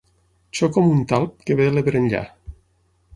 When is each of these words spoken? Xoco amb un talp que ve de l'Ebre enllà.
Xoco 0.59 0.83
amb 0.85 0.93
un 0.93 1.03
talp 1.11 1.45
que 1.49 1.57
ve 1.59 1.67
de 1.69 1.75
l'Ebre 1.75 2.01
enllà. 2.05 2.23